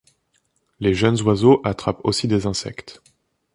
[0.79, 3.03] Les jeunes oiseaux attrapent aussi des insectes.